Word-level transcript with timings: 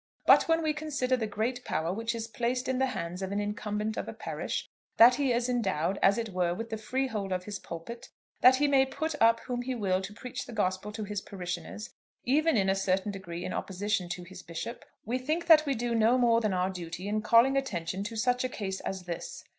But 0.25 0.47
when 0.47 0.63
we 0.63 0.73
consider 0.73 1.15
the 1.15 1.27
great 1.27 1.63
power 1.63 1.93
which 1.93 2.15
is 2.15 2.25
placed 2.27 2.67
in 2.67 2.79
the 2.79 2.87
hands 2.87 3.21
of 3.21 3.31
an 3.31 3.39
incumbent 3.39 3.97
of 3.97 4.07
a 4.07 4.13
parish, 4.13 4.67
that 4.97 5.13
he 5.13 5.31
is 5.31 5.47
endowed 5.47 5.99
as 6.01 6.17
it 6.17 6.29
were 6.29 6.55
with 6.55 6.71
the 6.71 6.77
freehold 6.79 7.31
of 7.31 7.43
his 7.43 7.59
pulpit, 7.59 8.09
that 8.41 8.55
he 8.55 8.67
may 8.67 8.83
put 8.83 9.13
up 9.21 9.41
whom 9.41 9.61
he 9.61 9.75
will 9.75 10.01
to 10.01 10.11
preach 10.11 10.47
the 10.47 10.53
Gospel 10.53 10.91
to 10.91 11.03
his 11.03 11.21
parishioners, 11.21 11.91
even 12.23 12.57
in 12.57 12.67
a 12.67 12.73
certain 12.73 13.11
degree 13.11 13.45
in 13.45 13.53
opposition 13.53 14.09
to 14.09 14.23
his 14.23 14.41
bishop, 14.41 14.85
we 15.05 15.19
think 15.19 15.45
that 15.45 15.67
we 15.67 15.75
do 15.75 15.93
no 15.93 16.17
more 16.17 16.41
than 16.41 16.51
our 16.51 16.71
duty 16.71 17.07
in 17.07 17.21
calling 17.21 17.55
attention 17.55 18.03
to 18.05 18.15
such 18.15 18.43
a 18.43 18.49
case 18.49 18.79
as 18.79 19.03
this." 19.03 19.43